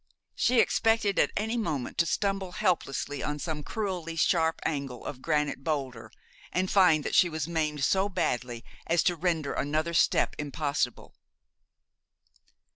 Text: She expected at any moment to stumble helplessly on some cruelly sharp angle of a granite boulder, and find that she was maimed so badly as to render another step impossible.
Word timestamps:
She 0.33 0.59
expected 0.59 1.19
at 1.19 1.29
any 1.37 1.57
moment 1.57 1.99
to 1.99 2.07
stumble 2.07 2.53
helplessly 2.53 3.21
on 3.21 3.37
some 3.37 3.61
cruelly 3.61 4.15
sharp 4.15 4.59
angle 4.65 5.05
of 5.05 5.17
a 5.17 5.19
granite 5.19 5.63
boulder, 5.63 6.11
and 6.51 6.71
find 6.71 7.03
that 7.03 7.13
she 7.13 7.29
was 7.29 7.47
maimed 7.47 7.83
so 7.83 8.09
badly 8.09 8.65
as 8.87 9.03
to 9.03 9.15
render 9.15 9.53
another 9.53 9.93
step 9.93 10.33
impossible. 10.39 11.13